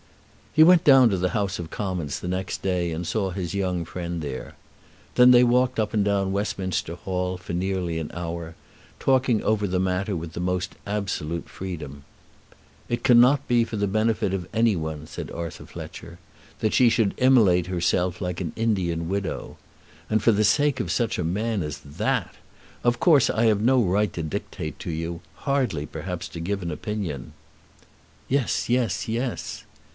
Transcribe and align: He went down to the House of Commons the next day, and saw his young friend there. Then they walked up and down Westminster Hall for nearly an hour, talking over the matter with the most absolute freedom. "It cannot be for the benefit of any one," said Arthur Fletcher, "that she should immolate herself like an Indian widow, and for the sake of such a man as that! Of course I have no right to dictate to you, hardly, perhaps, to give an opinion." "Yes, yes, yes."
He 0.53 0.63
went 0.63 0.83
down 0.83 1.09
to 1.11 1.17
the 1.17 1.29
House 1.29 1.59
of 1.59 1.69
Commons 1.69 2.19
the 2.19 2.27
next 2.27 2.61
day, 2.63 2.91
and 2.91 3.05
saw 3.07 3.29
his 3.29 3.53
young 3.53 3.85
friend 3.85 4.21
there. 4.21 4.55
Then 5.15 5.29
they 5.31 5.43
walked 5.45 5.79
up 5.79 5.93
and 5.93 6.03
down 6.03 6.31
Westminster 6.33 6.95
Hall 6.95 7.37
for 7.37 7.53
nearly 7.53 7.99
an 7.99 8.11
hour, 8.13 8.55
talking 8.99 9.41
over 9.43 9.65
the 9.67 9.79
matter 9.79 10.13
with 10.13 10.33
the 10.33 10.41
most 10.41 10.73
absolute 10.85 11.47
freedom. 11.47 12.03
"It 12.89 13.03
cannot 13.03 13.47
be 13.47 13.63
for 13.63 13.77
the 13.77 13.87
benefit 13.87 14.33
of 14.33 14.49
any 14.53 14.75
one," 14.75 15.05
said 15.07 15.31
Arthur 15.31 15.67
Fletcher, 15.67 16.17
"that 16.59 16.73
she 16.73 16.89
should 16.89 17.13
immolate 17.17 17.67
herself 17.67 18.19
like 18.19 18.41
an 18.41 18.51
Indian 18.57 19.07
widow, 19.07 19.55
and 20.09 20.21
for 20.21 20.33
the 20.33 20.43
sake 20.43 20.79
of 20.81 20.91
such 20.91 21.17
a 21.19 21.23
man 21.23 21.61
as 21.61 21.77
that! 21.79 22.35
Of 22.83 22.99
course 22.99 23.29
I 23.29 23.45
have 23.45 23.61
no 23.61 23.81
right 23.81 24.11
to 24.13 24.23
dictate 24.23 24.79
to 24.79 24.89
you, 24.91 25.21
hardly, 25.35 25.85
perhaps, 25.85 26.27
to 26.29 26.39
give 26.41 26.61
an 26.63 26.71
opinion." 26.71 27.33
"Yes, 28.27 28.67
yes, 28.67 29.07
yes." 29.07 29.63